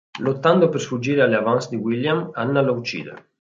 Lottando 0.21 0.67
per 0.69 0.81
sfuggire 0.81 1.21
alle 1.21 1.35
avances 1.35 1.69
di 1.69 1.75
William, 1.75 2.31
Anna 2.33 2.61
lo 2.63 2.73
uccide. 2.73 3.29